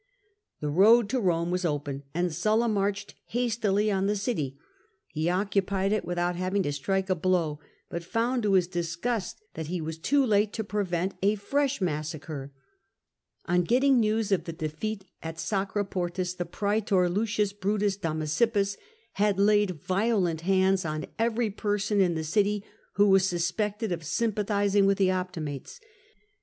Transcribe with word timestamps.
The 0.61 0.69
road 0.71 1.09
to 1.09 1.21
Eome 1.21 1.51
was 1.51 1.63
open, 1.63 2.01
and 2.15 2.33
Sulla 2.33 2.67
marched 2.67 3.13
hastily 3.27 3.91
on 3.91 4.07
the 4.07 4.15
city: 4.15 4.57
he 5.05 5.29
occupied 5.29 5.91
it 5.91 6.03
without 6.05 6.35
having 6.35 6.63
to 6.63 6.71
strike 6.71 7.07
a 7.07 7.13
blow, 7.13 7.59
but 7.87 8.03
found 8.03 8.41
to 8.41 8.53
his 8.53 8.65
dis 8.65 8.95
gust 8.95 9.43
that 9.53 9.67
he 9.67 9.79
was 9.79 9.99
too 9.99 10.25
late 10.25 10.53
to 10.53 10.63
prevent 10.63 11.13
a 11.21 11.35
fresh 11.35 11.81
massacre. 11.81 12.51
On 13.45 13.61
getting 13.61 13.99
news 13.99 14.31
of 14.31 14.45
the 14.45 14.53
defeat 14.53 15.05
at 15.21 15.35
Sacriportus, 15.37 16.35
the 16.35 16.45
praetor 16.45 17.03
L. 17.05 17.25
Brutus 17.61 17.95
Damasippus 17.97 18.77
had 19.11 19.37
laid 19.37 19.69
violent 19.83 20.41
hands 20.41 20.83
on 20.83 21.05
every 21.19 21.51
person 21.51 22.01
in 22.01 22.15
the 22.15 22.23
city 22.23 22.65
who 22.95 23.07
was 23.07 23.25
suspected 23.29 23.91
of 23.91 24.03
sympathising 24.03 24.87
with 24.87 24.97
the 24.97 25.11
Optimates. 25.11 25.79